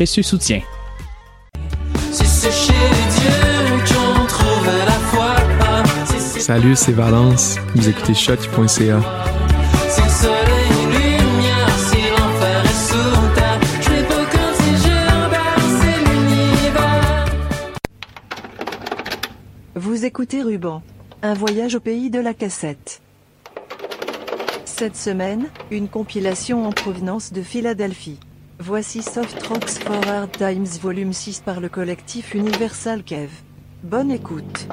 [0.00, 0.62] précieux soutien.
[6.38, 7.58] Salut, c'est Valence.
[7.74, 9.02] Vous écoutez l'univers.
[19.74, 20.82] Vous écoutez Ruban.
[21.20, 23.02] Un voyage au pays de la cassette.
[24.64, 28.18] Cette semaine, une compilation en provenance de Philadelphie.
[28.62, 33.30] Voici Soft Rocks for Hard Times Volume 6 par le collectif Universal Kev.
[33.82, 34.68] Bonne écoute.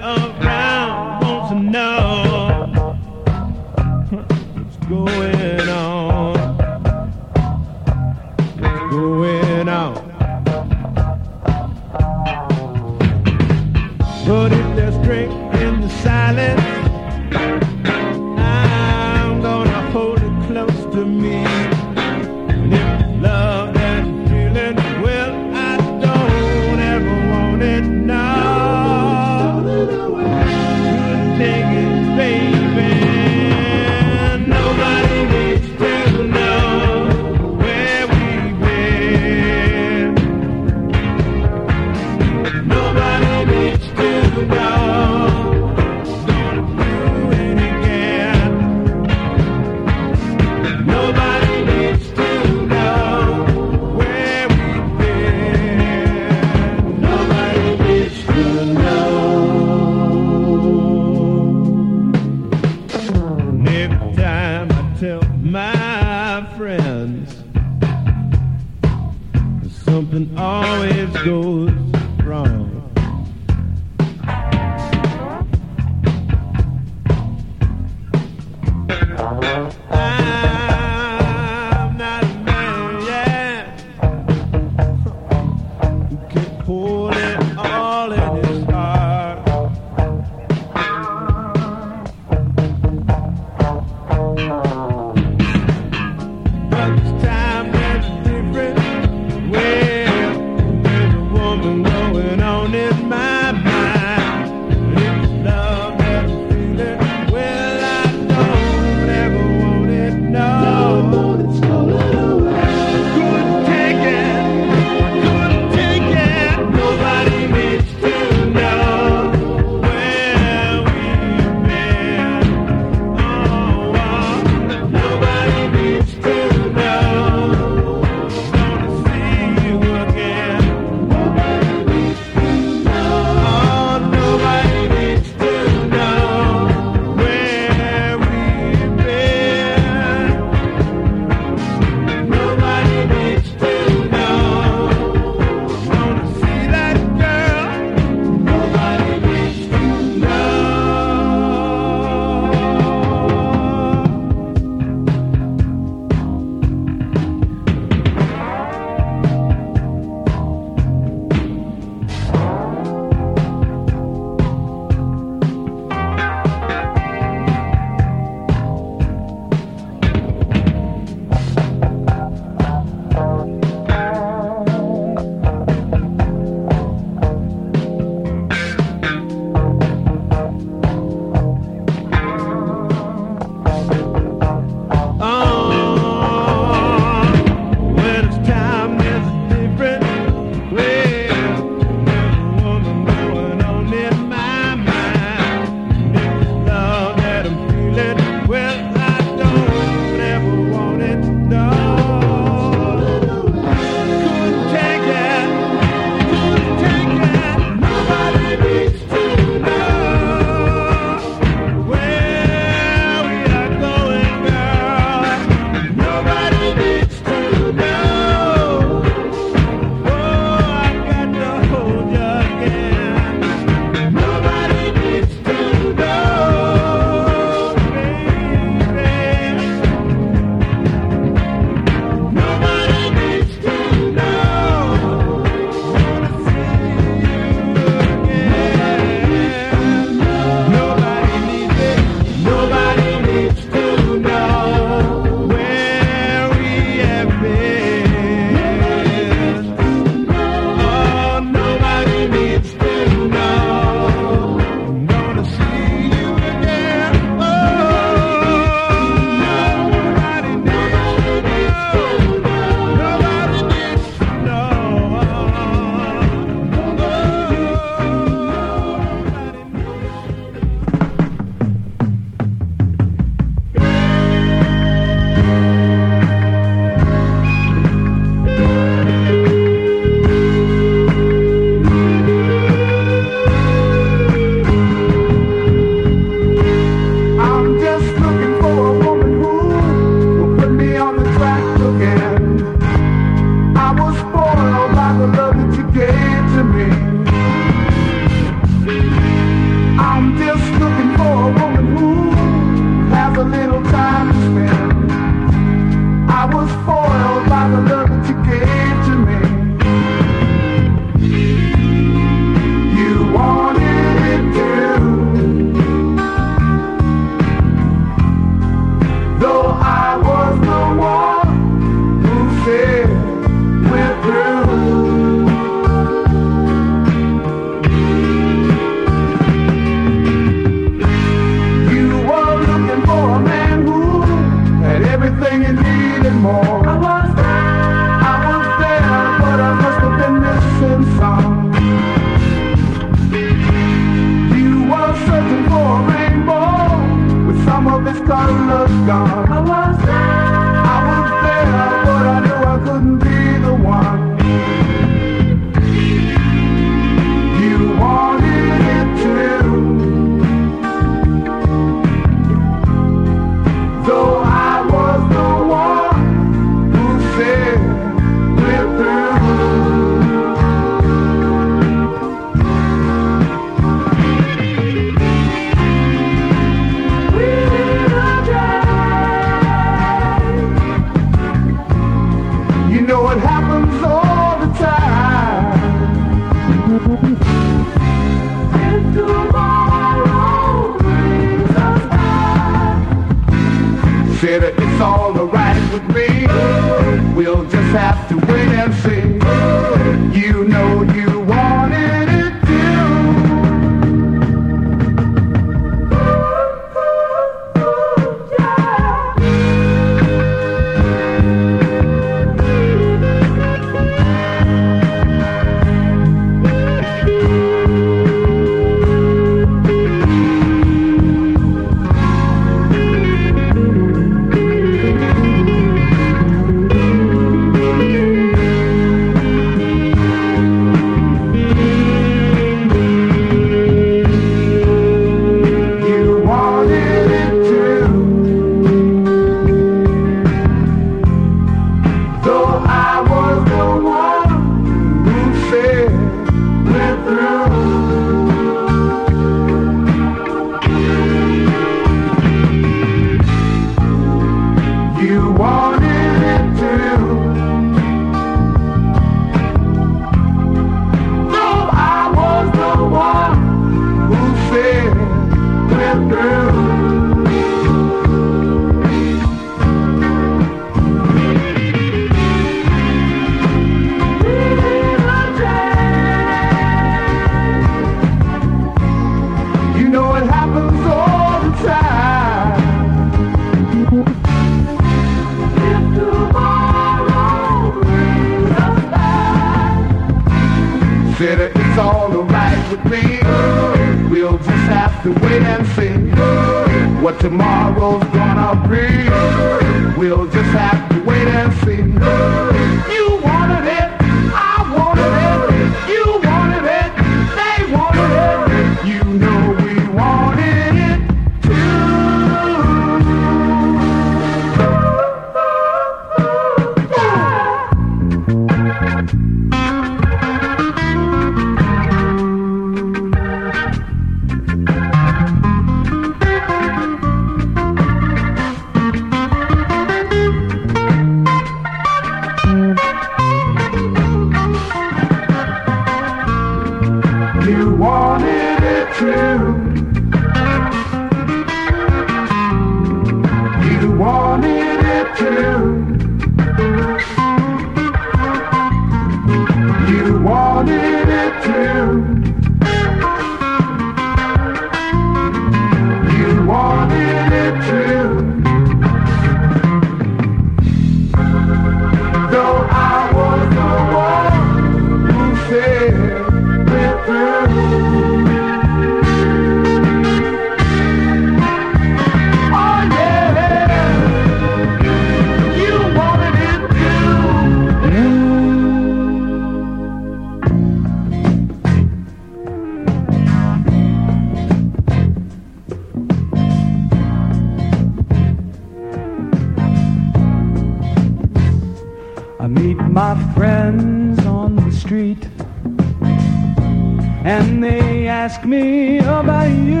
[598.52, 600.00] ask me about you.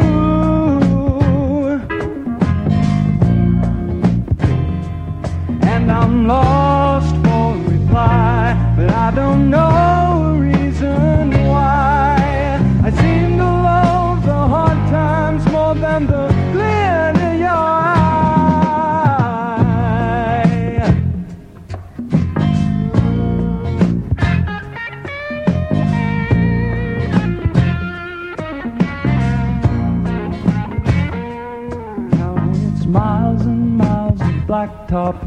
[5.62, 9.91] And I'm lost for reply, but I don't know.
[34.92, 35.21] top.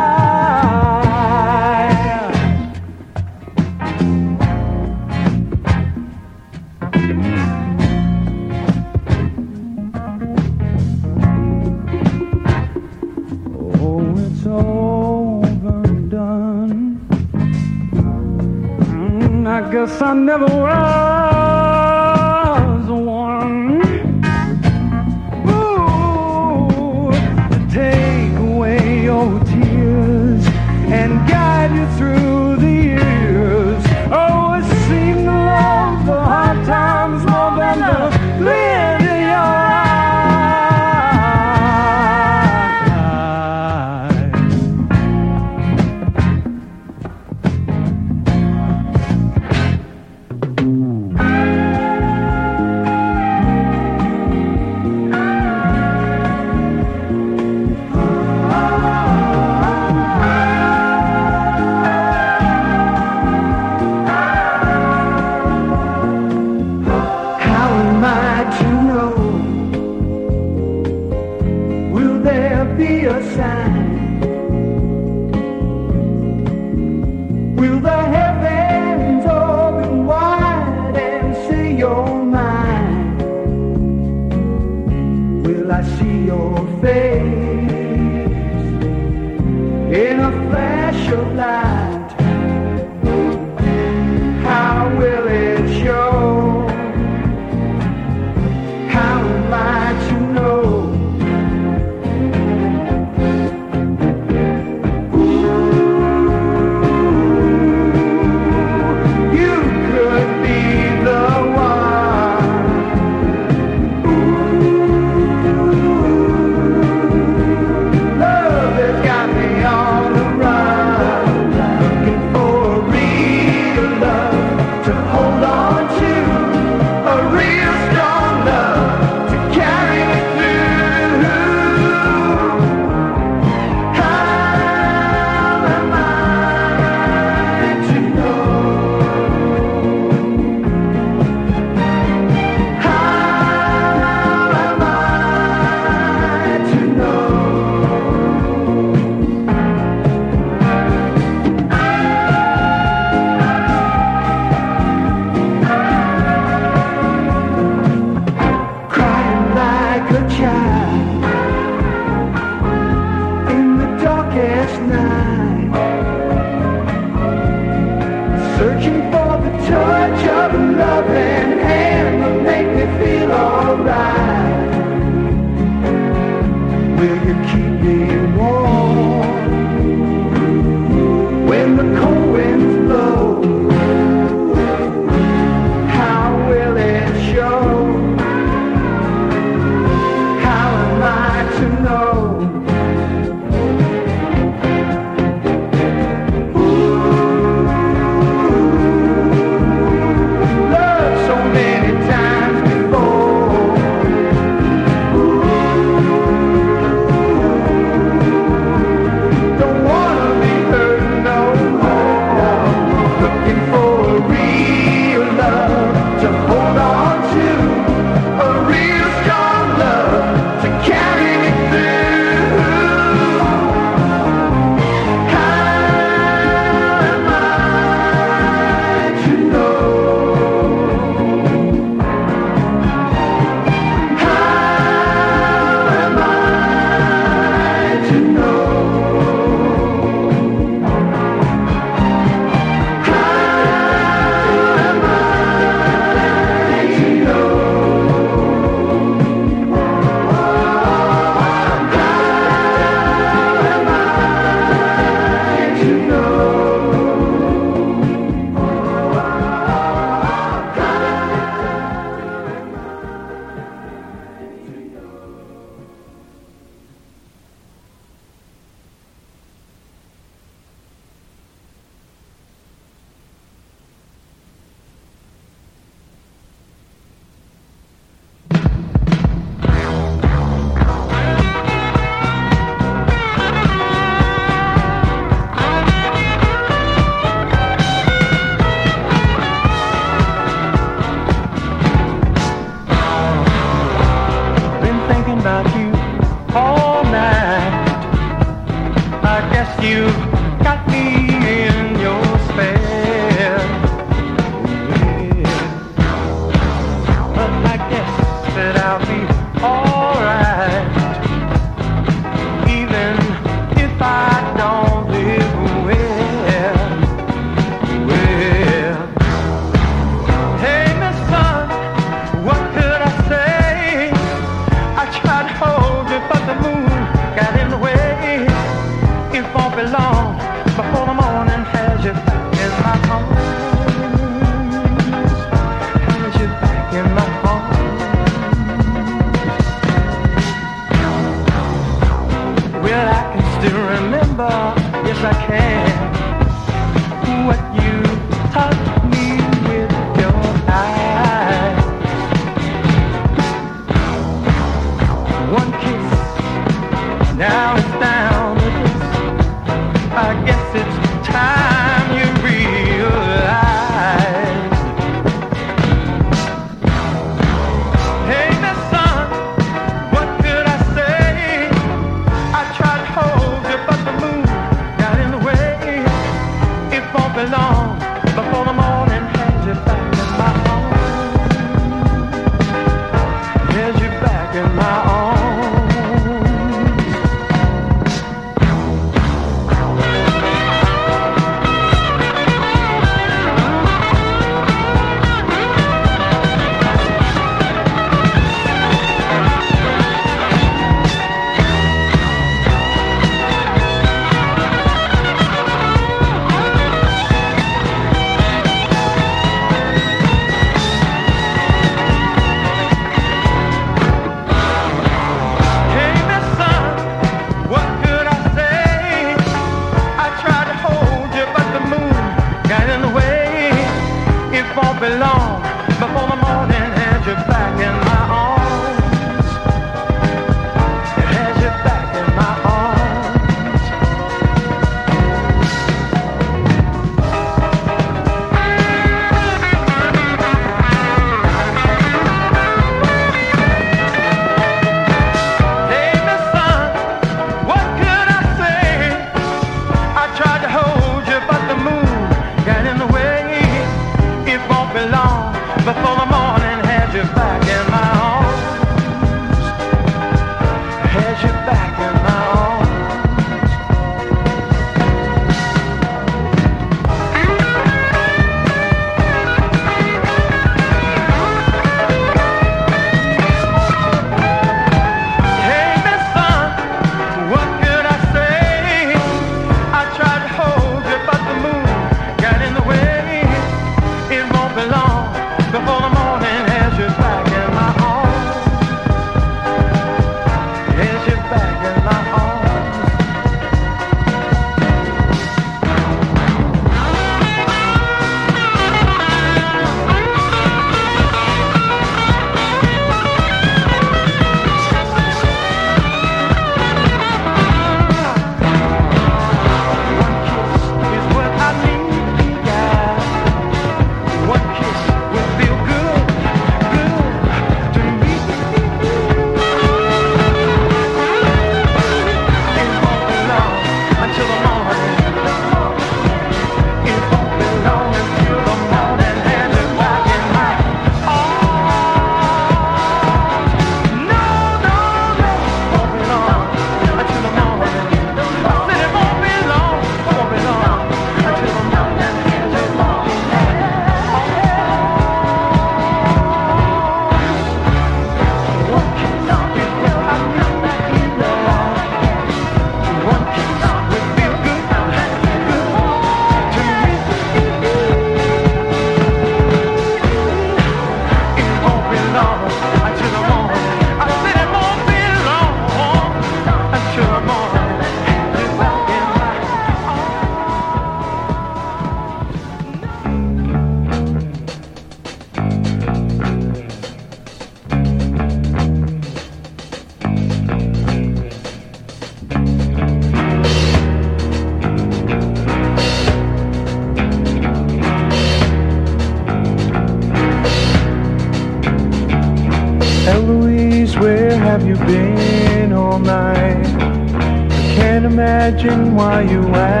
[598.71, 600.00] Imagine why you act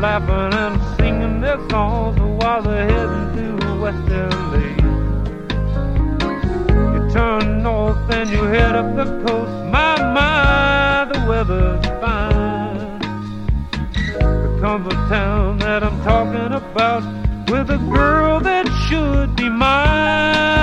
[0.00, 4.58] laughing and singing their songs while they're heading to West LA.
[6.94, 9.50] You turn north and you head up the coast.
[9.72, 12.98] My, my, the weather's fine.
[14.20, 17.02] There comes a town that I'm talking about
[17.50, 20.57] with a girl that should be mine.